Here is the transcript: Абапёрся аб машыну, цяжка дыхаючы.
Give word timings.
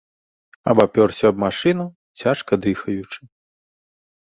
Абапёрся 0.71 1.25
аб 1.31 1.37
машыну, 1.43 1.87
цяжка 2.23 2.53
дыхаючы. 2.67 3.19